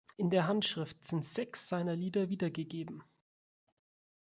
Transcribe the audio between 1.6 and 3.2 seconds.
seiner Lieder wiedergegeben.